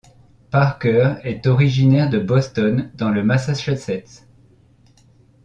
[0.49, 4.25] Parker est originaire de Boston, dans le Massachusetts.